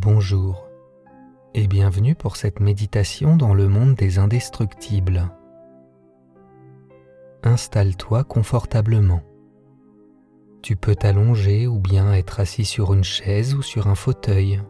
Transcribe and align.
Bonjour 0.00 0.68
et 1.54 1.66
bienvenue 1.66 2.14
pour 2.14 2.36
cette 2.36 2.60
méditation 2.60 3.36
dans 3.36 3.52
le 3.52 3.66
monde 3.66 3.96
des 3.96 4.20
indestructibles. 4.20 5.28
Installe-toi 7.42 8.22
confortablement. 8.22 9.22
Tu 10.62 10.76
peux 10.76 10.94
t'allonger 10.94 11.66
ou 11.66 11.80
bien 11.80 12.12
être 12.12 12.38
assis 12.38 12.64
sur 12.64 12.94
une 12.94 13.02
chaise 13.02 13.56
ou 13.56 13.62
sur 13.62 13.88
un 13.88 13.96
fauteuil. 13.96 14.62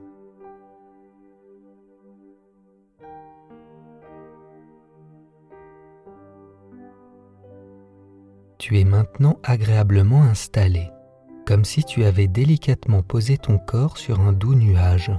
Tu 8.56 8.80
es 8.80 8.84
maintenant 8.84 9.38
agréablement 9.42 10.22
installé 10.22 10.90
comme 11.48 11.64
si 11.64 11.82
tu 11.82 12.04
avais 12.04 12.28
délicatement 12.28 13.02
posé 13.02 13.38
ton 13.38 13.56
corps 13.56 13.96
sur 13.96 14.20
un 14.20 14.34
doux 14.34 14.54
nuage. 14.54 15.10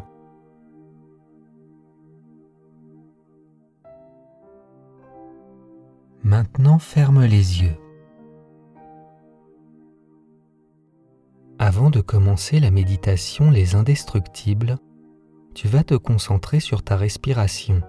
Maintenant 6.22 6.78
ferme 6.78 7.26
les 7.26 7.64
yeux. 7.64 7.76
Avant 11.58 11.90
de 11.90 12.00
commencer 12.00 12.60
la 12.60 12.70
méditation 12.70 13.50
Les 13.50 13.74
Indestructibles, 13.74 14.78
tu 15.56 15.68
vas 15.68 15.84
te 15.84 15.96
concentrer 15.96 16.60
sur 16.60 16.84
ta 16.84 16.96
respiration. 16.96 17.82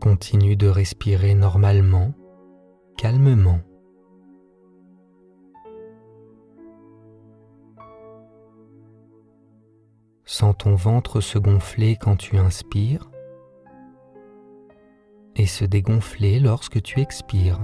Continue 0.00 0.56
de 0.56 0.68
respirer 0.68 1.34
normalement, 1.34 2.14
calmement. 2.96 3.60
Sens 10.24 10.54
ton 10.58 10.74
ventre 10.74 11.20
se 11.20 11.38
gonfler 11.38 11.96
quand 11.96 12.16
tu 12.16 12.36
inspires 12.36 13.10
et 15.36 15.46
se 15.46 15.64
dégonfler 15.64 16.40
lorsque 16.40 16.82
tu 16.82 17.00
expires. 17.00 17.60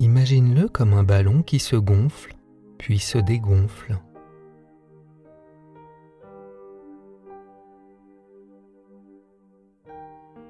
Imagine-le 0.00 0.68
comme 0.68 0.94
un 0.94 1.04
ballon 1.04 1.42
qui 1.42 1.58
se 1.58 1.76
gonfle 1.76 2.36
puis 2.78 2.98
se 2.98 3.18
dégonfle. 3.18 3.98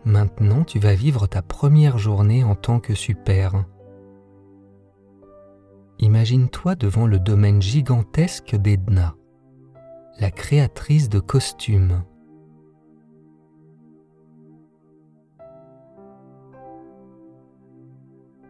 Maintenant, 0.05 0.65
tu 0.65 0.79
vas 0.81 0.95
vivre 0.95 1.27
ta 1.27 1.43
première 1.43 1.99
journée 1.99 2.43
en 2.43 2.57
tant 2.57 2.81
que 2.81 2.95
super. 2.95 3.65
Imagine-toi 6.01 6.75
devant 6.75 7.07
le 7.07 7.21
domaine 7.21 7.63
gigantesque 7.63 8.57
d'Edna, 8.57 9.15
la 10.19 10.33
créatrice 10.33 11.09
de 11.09 11.21
costumes. 11.21 12.03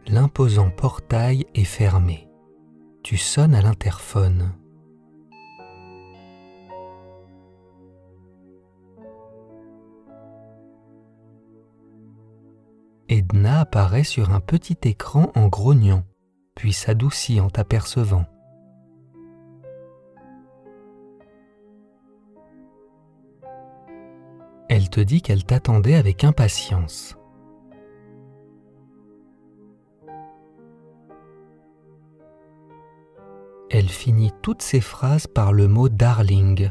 L'imposant 0.06 0.70
portail 0.70 1.46
est 1.54 1.64
fermé. 1.64 2.28
Tu 3.02 3.18
sonnes 3.18 3.54
à 3.54 3.60
l'interphone. 3.60 4.52
Edna 13.12 13.60
apparaît 13.60 14.04
sur 14.04 14.30
un 14.30 14.40
petit 14.40 14.78
écran 14.84 15.32
en 15.34 15.48
grognant, 15.48 16.02
puis 16.54 16.72
s'adoucit 16.72 17.40
en 17.40 17.50
t'apercevant. 17.50 18.24
Elle 24.70 24.88
te 24.88 25.00
dit 25.00 25.20
qu'elle 25.20 25.44
t'attendait 25.44 25.96
avec 25.96 26.24
impatience. 26.24 27.18
Elle 33.70 33.90
finit 33.90 34.32
toutes 34.40 34.62
ses 34.62 34.80
phrases 34.80 35.26
par 35.26 35.52
le 35.52 35.68
mot 35.68 35.90
darling. 35.90 36.70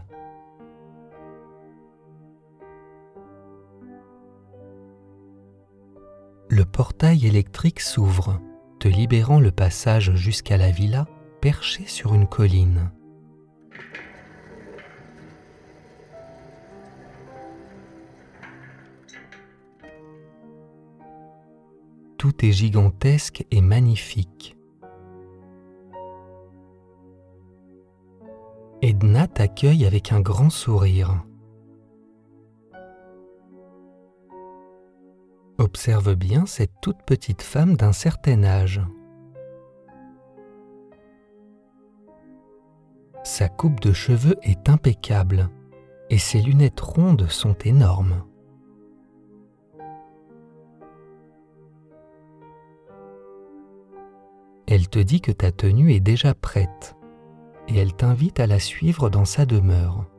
Le 6.52 6.66
portail 6.66 7.26
électrique 7.28 7.80
s'ouvre, 7.80 8.42
te 8.78 8.90
libérant 8.90 9.40
le 9.40 9.52
passage 9.52 10.14
jusqu'à 10.16 10.58
la 10.58 10.70
villa 10.70 11.08
perchée 11.40 11.86
sur 11.88 12.14
une 12.14 12.28
colline. 12.28 12.92
Tout 22.18 22.46
est 22.46 22.52
gigantesque 22.52 23.46
et 23.50 23.62
magnifique. 23.62 24.58
Edna 28.82 29.28
t'accueille 29.28 29.86
avec 29.86 30.12
un 30.12 30.20
grand 30.20 30.50
sourire. 30.50 31.24
Observe 35.62 36.16
bien 36.16 36.48
cette 36.48 36.82
toute 36.82 37.04
petite 37.06 37.44
femme 37.44 37.76
d'un 37.76 37.92
certain 37.92 38.44
âge. 38.44 38.82
Sa 43.24 43.48
coupe 43.48 43.80
de 43.80 43.94
cheveux 43.94 44.38
est 44.42 44.70
impeccable 44.70 45.52
et 46.10 46.18
ses 46.18 46.42
lunettes 46.42 46.80
rondes 46.80 47.28
sont 47.30 47.54
énormes. 47.64 48.24
Elle 54.66 54.90
te 54.90 54.98
dit 54.98 55.22
que 55.22 55.32
ta 55.32 55.52
tenue 55.52 55.94
est 55.94 56.00
déjà 56.00 56.34
prête 56.34 56.96
et 57.68 57.78
elle 57.78 57.94
t'invite 57.94 58.40
à 58.40 58.48
la 58.48 58.58
suivre 58.58 59.12
dans 59.12 59.26
sa 59.26 59.46
demeure. 59.46 60.11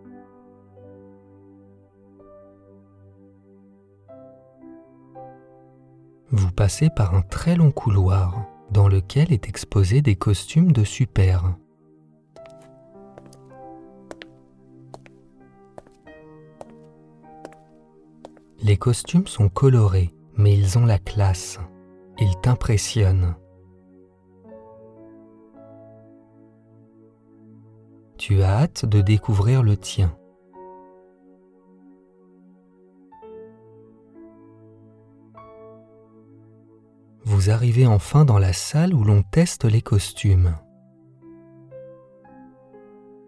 Vous 6.43 6.51
passez 6.51 6.91
par 6.91 7.15
un 7.15 7.23
très 7.23 7.55
long 7.55 7.71
couloir 7.71 8.45
dans 8.73 8.89
lequel 8.89 9.33
est 9.33 9.49
exposé 9.49 10.03
des 10.03 10.17
costumes 10.17 10.73
de 10.73 10.83
super. 10.83 11.55
Les 18.61 18.77
costumes 18.77 19.29
sont 19.29 19.49
colorés, 19.49 20.11
mais 20.37 20.53
ils 20.57 20.79
ont 20.79 20.85
la 20.85 20.99
classe. 20.99 21.61
Ils 22.19 22.35
t'impressionnent. 22.43 23.37
Tu 28.19 28.43
as 28.43 28.63
hâte 28.63 28.85
de 28.85 29.01
découvrir 29.01 29.63
le 29.63 29.77
tien. 29.77 30.17
Vous 37.43 37.51
arrivez 37.51 37.89
enfin 37.89 38.25
dans 38.25 38.39
la 38.39 38.53
salle 38.53 38.95
où 38.95 39.03
l'on 39.03 39.25
teste 39.25 39.65
les 39.65 39.83
costumes. 39.83 40.55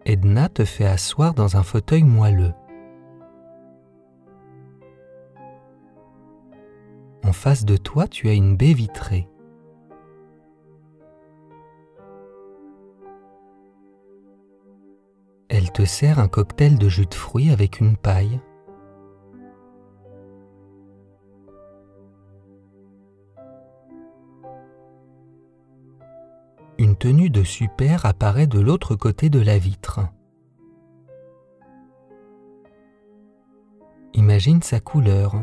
Edna 0.05 0.47
te 0.47 0.63
fait 0.63 0.85
asseoir 0.85 1.33
dans 1.33 1.57
un 1.57 1.63
fauteuil 1.63 2.03
moelleux. 2.03 2.53
En 7.25 7.33
face 7.33 7.65
de 7.65 7.75
toi, 7.75 8.07
tu 8.07 8.29
as 8.29 8.33
une 8.33 8.55
baie 8.55 8.71
vitrée. 8.71 9.27
Elle 15.49 15.73
te 15.73 15.83
sert 15.83 16.19
un 16.19 16.29
cocktail 16.29 16.77
de 16.77 16.87
jus 16.87 17.07
de 17.07 17.13
fruits 17.13 17.51
avec 17.51 17.81
une 17.81 17.97
paille 17.97 18.39
tenue 27.05 27.29
de 27.29 27.43
super 27.43 28.07
apparaît 28.07 28.47
de 28.47 28.59
l'autre 28.59 28.95
côté 28.95 29.29
de 29.29 29.39
la 29.39 29.59
vitre. 29.59 29.99
Imagine 34.15 34.63
sa 34.63 34.79
couleur, 34.79 35.35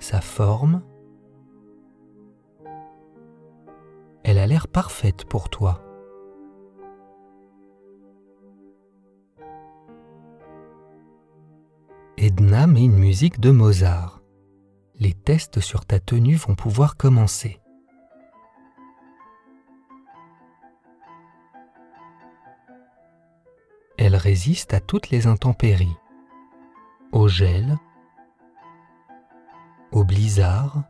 sa 0.00 0.20
forme. 0.20 0.82
Elle 4.24 4.38
a 4.38 4.48
l'air 4.48 4.66
parfaite 4.66 5.24
pour 5.24 5.48
toi. 5.48 5.80
Edna 12.16 12.66
met 12.66 12.82
une 12.82 12.98
musique 12.98 13.38
de 13.38 13.52
Mozart. 13.52 14.22
Les 14.96 15.12
tests 15.12 15.60
sur 15.60 15.86
ta 15.86 16.00
tenue 16.00 16.34
vont 16.34 16.56
pouvoir 16.56 16.96
commencer. 16.96 17.60
Résiste 24.28 24.74
à 24.74 24.80
toutes 24.80 25.08
les 25.08 25.26
intempéries, 25.26 25.96
au 27.12 27.28
gel, 27.28 27.78
au 29.90 30.04
blizzard 30.04 30.82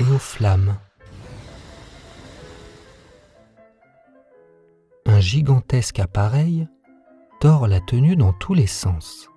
et 0.00 0.02
aux 0.02 0.18
flammes. 0.18 0.76
Un 5.06 5.20
gigantesque 5.20 6.00
appareil 6.00 6.66
tord 7.38 7.68
la 7.68 7.78
tenue 7.78 8.16
dans 8.16 8.32
tous 8.32 8.54
les 8.54 8.66
sens. 8.66 9.30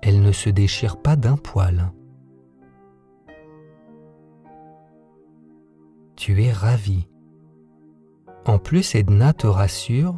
Elle 0.00 0.22
ne 0.22 0.32
se 0.32 0.48
déchire 0.48 0.96
pas 0.96 1.16
d'un 1.16 1.36
poil. 1.36 1.92
Tu 6.16 6.42
es 6.42 6.52
ravi. 6.52 7.08
En 8.46 8.58
plus, 8.58 8.94
Edna 8.94 9.32
te 9.32 9.46
rassure, 9.46 10.14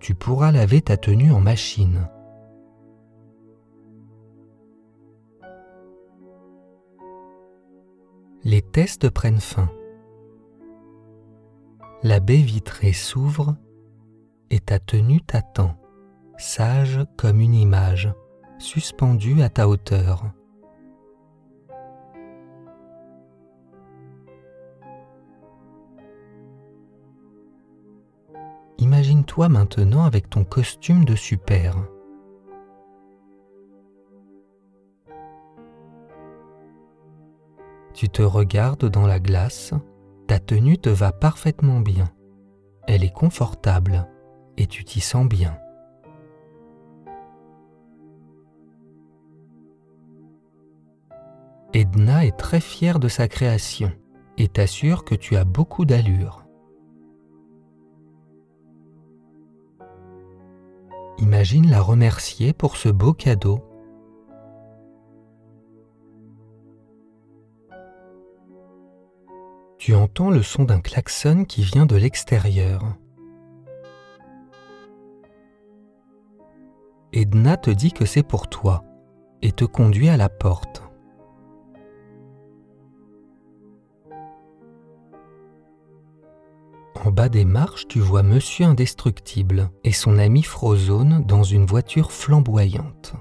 tu 0.00 0.14
pourras 0.14 0.52
laver 0.52 0.80
ta 0.82 0.96
tenue 0.96 1.32
en 1.32 1.40
machine. 1.40 2.08
Les 8.44 8.62
tests 8.62 9.10
prennent 9.10 9.40
fin. 9.40 9.70
La 12.02 12.20
baie 12.20 12.36
vitrée 12.36 12.92
s'ouvre 12.92 13.56
et 14.50 14.60
ta 14.60 14.78
tenue 14.78 15.20
t'attend, 15.20 15.76
sage 16.38 17.00
comme 17.16 17.40
une 17.40 17.54
image, 17.54 18.12
suspendue 18.58 19.42
à 19.42 19.50
ta 19.50 19.68
hauteur. 19.68 20.32
Imagine-toi 28.78 29.48
maintenant 29.48 30.04
avec 30.04 30.30
ton 30.30 30.44
costume 30.44 31.04
de 31.04 31.16
super. 31.16 31.74
Tu 37.92 38.08
te 38.08 38.22
regardes 38.22 38.88
dans 38.88 39.06
la 39.06 39.18
glace, 39.18 39.74
ta 40.28 40.38
tenue 40.38 40.78
te 40.78 40.88
va 40.88 41.10
parfaitement 41.10 41.80
bien. 41.80 42.08
Elle 42.86 43.02
est 43.02 43.12
confortable 43.12 44.06
et 44.56 44.66
tu 44.68 44.84
t'y 44.84 45.00
sens 45.00 45.26
bien. 45.26 45.58
Edna 51.74 52.24
est 52.24 52.36
très 52.36 52.60
fière 52.60 53.00
de 53.00 53.08
sa 53.08 53.26
création 53.26 53.90
et 54.36 54.46
t'assure 54.46 55.04
que 55.04 55.16
tu 55.16 55.36
as 55.36 55.44
beaucoup 55.44 55.84
d'allure. 55.84 56.47
Imagine 61.18 61.70
la 61.70 61.80
remercier 61.80 62.52
pour 62.52 62.76
ce 62.76 62.88
beau 62.88 63.12
cadeau 63.12 63.68
tu 69.88 69.94
entends 69.94 70.28
le 70.28 70.42
son 70.42 70.64
d'un 70.64 70.80
klaxon 70.80 71.46
qui 71.46 71.62
vient 71.62 71.86
de 71.86 71.96
l'extérieur. 71.96 72.82
Edna 77.14 77.56
te 77.56 77.70
dit 77.70 77.92
que 77.92 78.04
c'est 78.04 78.22
pour 78.22 78.48
toi 78.48 78.84
et 79.40 79.50
te 79.50 79.64
conduit 79.64 80.10
à 80.10 80.18
la 80.18 80.28
porte. 80.28 80.87
Bas 87.28 87.30
des 87.30 87.44
marches, 87.44 87.86
tu 87.88 88.00
vois 88.00 88.22
Monsieur 88.22 88.64
Indestructible 88.64 89.70
et 89.84 89.92
son 89.92 90.18
ami 90.18 90.42
Frozone 90.42 91.24
dans 91.26 91.42
une 91.42 91.66
voiture 91.66 92.10
flamboyante. 92.10 93.14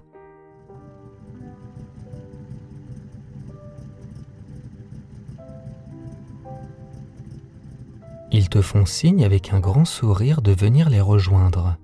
Ils 8.32 8.50
te 8.50 8.62
font 8.62 8.86
signe 8.86 9.26
avec 9.26 9.54
un 9.54 9.60
grand 9.60 9.86
sourire 9.86 10.42
de 10.42 10.52
venir 10.52 10.90
les 10.90 11.02
rejoindre. 11.02 11.78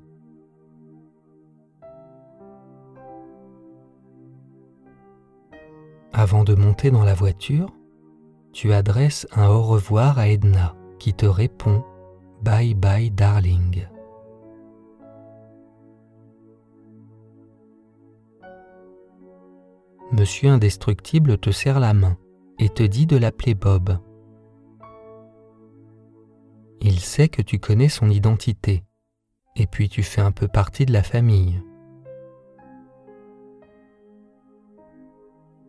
Avant 6.13 6.43
de 6.43 6.55
monter 6.55 6.89
dans 6.91 7.03
la 7.03 7.15
voiture, 7.15 7.73
tu 8.53 8.71
adresses 8.71 9.27
un 9.33 9.47
au 9.47 9.61
revoir 9.61 10.19
à 10.19 10.27
Edna 10.27 10.75
qui 10.99 11.13
te 11.13 11.25
répond 11.25 11.83
Bye 12.43 12.75
bye 12.75 13.09
darling. 13.09 13.87
Monsieur 20.11 20.49
Indestructible 20.49 21.37
te 21.39 21.49
serre 21.49 21.79
la 21.79 21.93
main 21.93 22.17
et 22.59 22.69
te 22.69 22.83
dit 22.83 23.07
de 23.07 23.17
l'appeler 23.17 23.55
Bob 23.55 23.97
il 26.83 26.99
sait 26.99 27.29
que 27.29 27.41
tu 27.41 27.59
connais 27.59 27.87
son 27.87 28.09
identité, 28.09 28.83
et 29.55 29.67
puis 29.67 29.87
tu 29.87 30.03
fais 30.03 30.19
un 30.19 30.33
peu 30.33 30.49
partie 30.49 30.85
de 30.85 30.91
la 30.91 31.01
famille. 31.01 31.63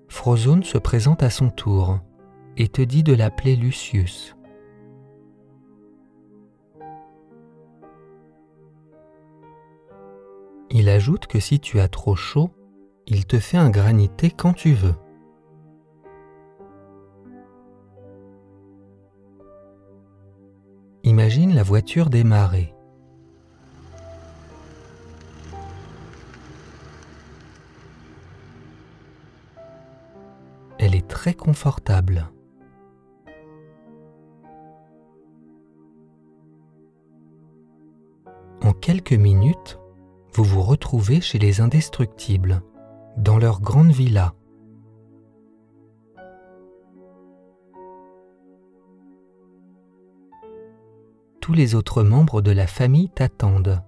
Frozone 0.09 0.65
se 0.65 0.77
présente 0.77 1.23
à 1.23 1.31
son 1.31 1.51
tour 1.51 2.01
et 2.57 2.69
te 2.69 2.83
dit 2.83 3.05
de 3.05 3.15
l'appeler 3.15 3.55
Lucius. 3.55 4.34
Il 10.77 10.89
ajoute 10.89 11.29
que 11.29 11.39
si 11.39 11.61
tu 11.61 11.79
as 11.79 11.87
trop 11.87 12.17
chaud, 12.17 12.51
il 13.07 13.27
te 13.27 13.39
fait 13.39 13.57
un 13.57 13.71
granité 13.71 14.33
quand 14.33 14.55
tu 14.55 14.73
veux. 14.73 14.97
Imagine 21.05 21.55
la 21.55 21.63
voiture 21.63 22.11
démarrer. 22.11 22.75
Elle 30.81 30.97
est 30.97 31.07
très 31.07 31.35
confortable. 31.35 32.33
En 38.61 38.73
quelques 38.73 39.13
minutes, 39.13 39.79
vous 40.35 40.45
vous 40.45 40.63
retrouvez 40.63 41.21
chez 41.21 41.39
les 41.39 41.61
indestructibles, 41.61 42.63
dans 43.17 43.39
leur 43.39 43.61
grande 43.61 43.93
villa. 43.93 44.35
tous 51.45 51.53
les 51.53 51.75
autres 51.75 52.03
membres 52.03 52.41
de 52.41 52.51
la 52.51 52.67
famille 52.67 53.11
t'attendent. 53.11 53.83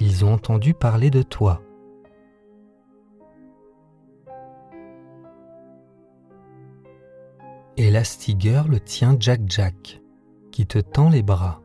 Ils 0.00 0.24
ont 0.24 0.32
entendu 0.32 0.72
parler 0.72 1.10
de 1.10 1.20
toi. 1.20 1.60
Elastigirl 7.76 8.80
tient 8.80 9.18
Jack 9.20 9.42
Jack, 9.48 10.00
qui 10.50 10.66
te 10.66 10.78
tend 10.78 11.10
les 11.10 11.22
bras. 11.22 11.61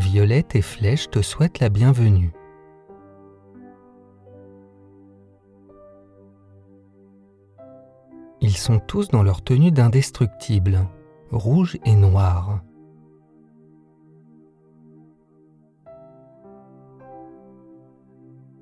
Violette 0.00 0.56
et 0.56 0.62
Flèche 0.62 1.10
te 1.10 1.20
souhaitent 1.20 1.58
la 1.60 1.68
bienvenue. 1.68 2.32
Ils 8.40 8.56
sont 8.56 8.78
tous 8.78 9.08
dans 9.08 9.22
leur 9.22 9.42
tenue 9.42 9.70
d'indestructible, 9.70 10.88
rouge 11.30 11.78
et 11.84 11.94
noir. 11.94 12.62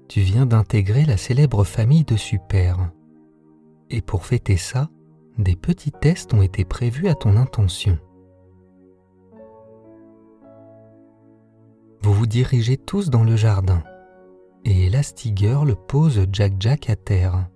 Tu 0.09 0.21
viens 0.21 0.45
d'intégrer 0.45 1.05
la 1.05 1.17
célèbre 1.17 1.63
famille 1.63 2.05
de 2.05 2.17
Super. 2.17 2.91
Et 3.91 4.03
pour 4.03 4.27
fêter 4.27 4.57
ça, 4.57 4.91
des 5.39 5.55
petits 5.55 5.93
tests 5.93 6.35
ont 6.35 6.43
été 6.43 6.65
prévus 6.65 7.07
à 7.07 7.15
ton 7.15 7.37
intention. 7.37 7.97
Vous 12.19 12.27
dirigez 12.27 12.77
tous 12.77 13.11
dans 13.11 13.23
le 13.23 13.37
jardin 13.37 13.85
et 14.65 14.87
Elastigirl 14.87 15.77
pose 15.87 16.27
Jack 16.33 16.55
Jack 16.59 16.91
à 16.91 16.97
terre. 16.97 17.47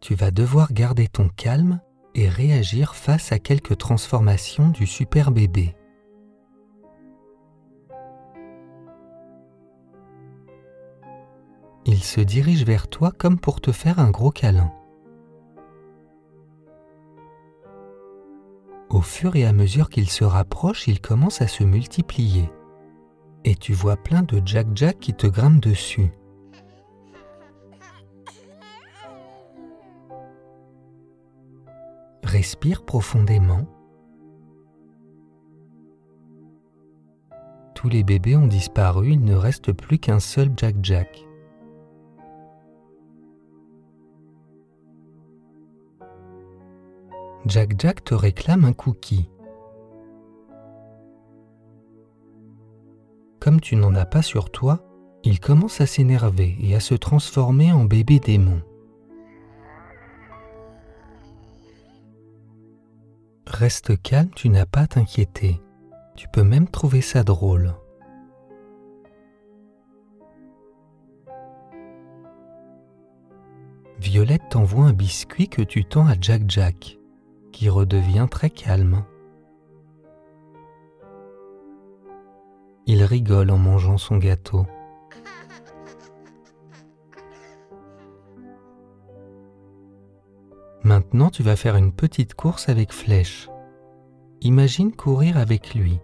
tu 0.00 0.16
vas 0.16 0.32
devoir 0.32 0.72
garder 0.72 1.06
ton 1.06 1.28
calme 1.28 1.80
et 2.16 2.28
réagir 2.28 2.96
face 2.96 3.30
à 3.30 3.38
quelques 3.38 3.78
transformations 3.78 4.70
du 4.70 4.84
super 4.84 5.30
bébé. 5.30 5.76
Il 11.84 12.02
se 12.02 12.20
dirige 12.20 12.64
vers 12.64 12.88
toi 12.88 13.12
comme 13.16 13.38
pour 13.38 13.60
te 13.60 13.70
faire 13.70 14.00
un 14.00 14.10
gros 14.10 14.32
câlin. 14.32 14.72
Au 18.96 19.02
fur 19.02 19.36
et 19.36 19.44
à 19.44 19.52
mesure 19.52 19.90
qu'il 19.90 20.08
se 20.08 20.24
rapproche, 20.24 20.88
il 20.88 21.02
commence 21.02 21.42
à 21.42 21.48
se 21.48 21.62
multiplier. 21.64 22.50
Et 23.44 23.54
tu 23.54 23.74
vois 23.74 23.98
plein 23.98 24.22
de 24.22 24.40
Jack 24.42 24.68
Jack 24.74 24.98
qui 25.00 25.12
te 25.12 25.26
grimpent 25.26 25.60
dessus. 25.60 26.10
Respire 32.24 32.86
profondément. 32.86 33.66
Tous 37.74 37.90
les 37.90 38.02
bébés 38.02 38.36
ont 38.36 38.46
disparu, 38.46 39.12
il 39.12 39.22
ne 39.22 39.34
reste 39.34 39.72
plus 39.72 39.98
qu'un 39.98 40.20
seul 40.20 40.54
Jack 40.56 40.76
Jack. 40.80 41.25
Jack 47.46 47.80
Jack 47.80 48.02
te 48.02 48.12
réclame 48.12 48.64
un 48.64 48.72
cookie. 48.72 49.30
Comme 53.38 53.60
tu 53.60 53.76
n'en 53.76 53.94
as 53.94 54.04
pas 54.04 54.22
sur 54.22 54.50
toi, 54.50 54.84
il 55.22 55.38
commence 55.38 55.80
à 55.80 55.86
s'énerver 55.86 56.56
et 56.58 56.74
à 56.74 56.80
se 56.80 56.96
transformer 56.96 57.70
en 57.70 57.84
bébé 57.84 58.18
démon. 58.18 58.62
Reste 63.46 64.02
calme, 64.02 64.30
tu 64.34 64.48
n'as 64.48 64.66
pas 64.66 64.80
à 64.80 64.86
t'inquiéter. 64.88 65.60
Tu 66.16 66.26
peux 66.26 66.42
même 66.42 66.66
trouver 66.66 67.00
ça 67.00 67.22
drôle. 67.22 67.74
Violette 74.00 74.48
t'envoie 74.50 74.86
un 74.86 74.92
biscuit 74.92 75.48
que 75.48 75.62
tu 75.62 75.84
tends 75.84 76.08
à 76.08 76.14
Jack 76.20 76.42
Jack 76.48 76.98
qui 77.56 77.70
redevient 77.70 78.26
très 78.30 78.50
calme. 78.50 79.02
Il 82.84 83.02
rigole 83.02 83.50
en 83.50 83.56
mangeant 83.56 83.96
son 83.96 84.18
gâteau. 84.18 84.66
Maintenant, 90.84 91.30
tu 91.30 91.42
vas 91.42 91.56
faire 91.56 91.76
une 91.76 91.92
petite 91.92 92.34
course 92.34 92.68
avec 92.68 92.92
Flèche. 92.92 93.48
Imagine 94.42 94.92
courir 94.92 95.38
avec 95.38 95.74
lui. 95.74 95.98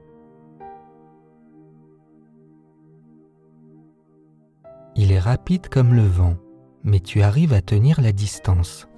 Il 4.96 5.12
est 5.12 5.20
rapide 5.20 5.68
comme 5.68 5.92
le 5.92 6.06
vent, 6.06 6.38
mais 6.82 7.00
tu 7.00 7.20
arrives 7.20 7.52
à 7.52 7.60
tenir 7.60 8.00
la 8.00 8.12
distance. 8.12 8.88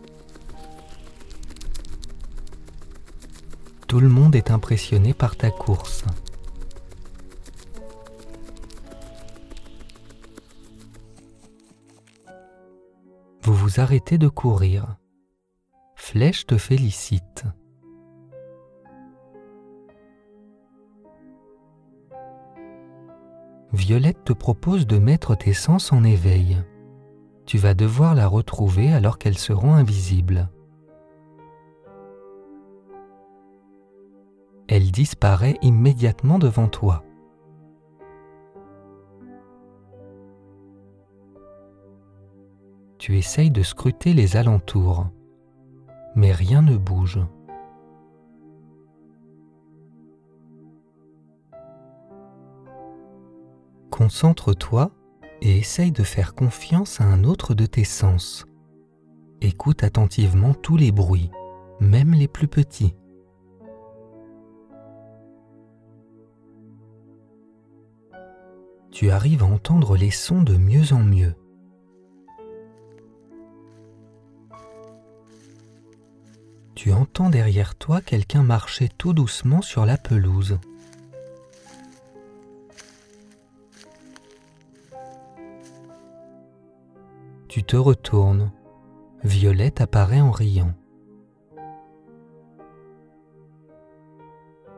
Tout 3.87 4.01
le 4.01 4.09
monde 4.09 4.35
est 4.35 4.51
impressionné 4.51 5.15
par 5.15 5.37
ta 5.37 5.51
course. 5.51 6.05
Vous 13.43 13.55
vous 13.55 13.81
arrêtez 13.81 14.17
de 14.17 14.29
courir. 14.29 14.97
Flèche 15.97 16.47
te 16.47 16.57
félicite. 16.57 17.45
Violette 23.73 24.25
te 24.25 24.33
propose 24.33 24.87
de 24.87 24.99
mettre 24.99 25.37
tes 25.37 25.53
sens 25.53 25.93
en 25.93 26.05
éveil. 26.05 26.57
Tu 27.45 27.59
vas 27.59 27.75
devoir 27.75 28.15
la 28.15 28.29
retrouver 28.29 28.93
alors 28.93 29.19
qu'elles 29.19 29.37
seront 29.37 29.75
invisibles. 29.75 30.49
Elle 34.69 34.91
disparaît 34.91 35.59
immédiatement 35.63 36.39
devant 36.39 36.69
toi. 36.69 37.05
Tu 42.99 43.19
essayes 43.19 43.51
de 43.51 43.63
scruter 43.63 44.15
les 44.15 44.37
alentours, 44.37 45.09
mais 46.17 46.33
rien 46.33 46.63
ne 46.63 46.77
bouge. 46.77 47.21
Concentre-toi 53.91 54.91
et 55.43 55.59
essaye 55.59 55.93
de 55.93 56.03
faire 56.03 56.35
confiance 56.35 57.01
à 57.01 57.05
un 57.05 57.25
autre 57.25 57.55
de 57.55 57.67
tes 57.67 57.85
sens. 57.85 58.47
Écoute 59.43 59.85
attentivement 59.85 60.55
tous 60.55 60.79
les 60.79 60.91
bruits, 60.91 61.31
même 61.81 62.13
les 62.15 62.27
plus 62.27 62.49
petits. 62.49 62.95
Tu 68.95 69.11
arrives 69.11 69.43
à 69.43 69.47
entendre 69.47 69.97
les 69.97 70.13
sons 70.13 70.43
de 70.43 70.57
mieux 70.57 70.93
en 70.93 71.01
mieux. 71.01 71.35
Tu 76.77 76.93
entends 76.93 77.29
derrière 77.29 77.75
toi 77.75 78.01
quelqu'un 78.01 78.45
marcher 78.45 78.89
tout 78.89 79.13
doucement 79.13 79.63
sur 79.63 79.85
la 79.85 79.99
pelouse. 79.99 80.61
Tu 87.49 87.65
te 87.65 87.77
retournes. 87.77 88.53
Violette 89.25 89.81
apparaît 89.81 90.21
en 90.21 90.31
riant. 90.31 90.73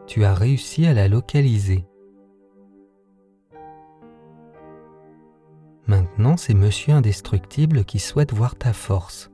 Tu 0.06 0.24
as 0.24 0.32
réussi 0.32 0.86
à 0.86 0.94
la 0.94 1.06
localiser. 1.06 1.84
Maintenant, 6.18 6.38
c'est 6.38 6.54
Monsieur 6.54 6.94
Indestructible 6.94 7.84
qui 7.84 7.98
souhaite 7.98 8.32
voir 8.32 8.56
ta 8.56 8.72
force. 8.72 9.30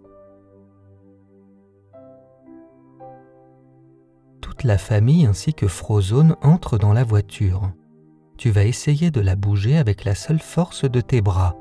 Toute 4.40 4.64
la 4.64 4.78
famille 4.78 5.24
ainsi 5.24 5.54
que 5.54 5.68
Frozone 5.68 6.34
entrent 6.42 6.78
dans 6.78 6.92
la 6.92 7.04
voiture. 7.04 7.70
Tu 8.36 8.50
vas 8.50 8.64
essayer 8.64 9.12
de 9.12 9.20
la 9.20 9.36
bouger 9.36 9.76
avec 9.76 10.04
la 10.04 10.16
seule 10.16 10.40
force 10.40 10.84
de 10.84 11.00
tes 11.00 11.20
bras. 11.20 11.56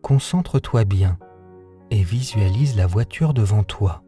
Concentre-toi 0.00 0.84
bien 0.86 1.18
et 1.90 2.02
visualise 2.02 2.76
la 2.76 2.86
voiture 2.86 3.34
devant 3.34 3.62
toi. 3.62 4.02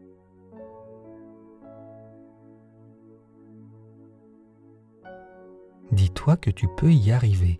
Dis-toi 5.95 6.37
que 6.37 6.51
tu 6.51 6.67
peux 6.67 6.91
y 6.91 7.11
arriver. 7.11 7.59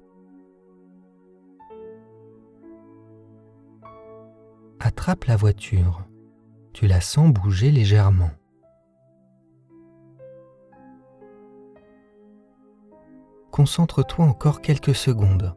Attrape 4.79 5.23
la 5.25 5.35
voiture. 5.35 6.05
Tu 6.73 6.85
la 6.85 7.01
sens 7.01 7.31
bouger 7.31 7.71
légèrement. 7.71 8.29
Concentre-toi 13.51 14.25
encore 14.25 14.61
quelques 14.61 14.93
secondes. 14.93 15.55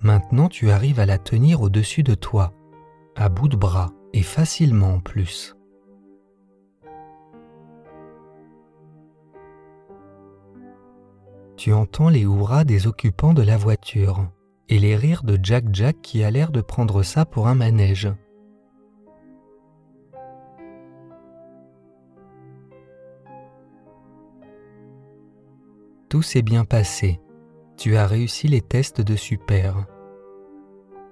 Maintenant 0.00 0.48
tu 0.48 0.70
arrives 0.70 1.00
à 1.00 1.06
la 1.06 1.18
tenir 1.18 1.62
au-dessus 1.62 2.04
de 2.04 2.14
toi, 2.14 2.54
à 3.16 3.28
bout 3.28 3.48
de 3.48 3.56
bras 3.56 3.92
et 4.12 4.22
facilement 4.22 4.94
en 4.94 5.00
plus. 5.00 5.56
Tu 11.62 11.72
entends 11.72 12.08
les 12.08 12.22
hurrahs 12.22 12.64
des 12.64 12.88
occupants 12.88 13.34
de 13.34 13.42
la 13.42 13.56
voiture 13.56 14.26
et 14.68 14.80
les 14.80 14.96
rires 14.96 15.22
de 15.22 15.38
Jack 15.40 15.66
Jack 15.72 15.96
qui 16.02 16.24
a 16.24 16.30
l'air 16.32 16.50
de 16.50 16.60
prendre 16.60 17.04
ça 17.04 17.24
pour 17.24 17.46
un 17.46 17.54
manège. 17.54 18.12
Tout 26.08 26.22
s'est 26.22 26.42
bien 26.42 26.64
passé. 26.64 27.20
Tu 27.76 27.96
as 27.96 28.08
réussi 28.08 28.48
les 28.48 28.60
tests 28.60 29.00
de 29.00 29.14
super. 29.14 29.86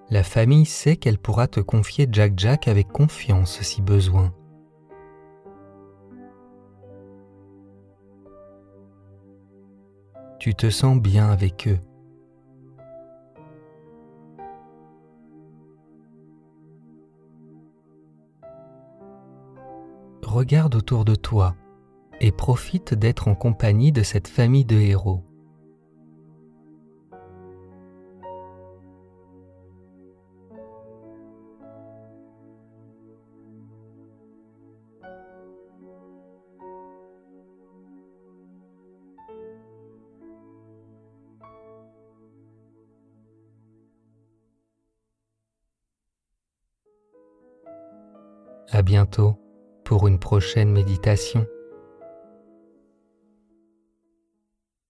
La 0.09 0.25
famille 0.25 0.67
sait 0.67 0.97
qu'elle 0.97 1.19
pourra 1.19 1.47
te 1.47 1.61
confier 1.61 2.09
Jack 2.11 2.33
Jack 2.37 2.67
avec 2.67 2.89
confiance 2.89 3.63
si 3.63 3.83
besoin. 3.83 4.35
Tu 10.41 10.55
te 10.55 10.71
sens 10.71 10.99
bien 10.99 11.29
avec 11.29 11.69
eux. 11.69 11.79
Regarde 20.23 20.77
autour 20.77 21.05
de 21.05 21.15
toi 21.15 21.57
et 22.23 22.33
profite 22.33 22.95
d'être 22.95 23.29
en 23.29 23.35
compagnie 23.35 23.93
de 23.93 24.03
cette 24.03 24.29
famille 24.29 24.65
de 24.65 24.77
héros. 24.77 25.30
À 48.73 48.83
bientôt 48.83 49.35
pour 49.85 50.07
une 50.07 50.21
prochaine 50.21 50.71
méditation. 50.71 51.45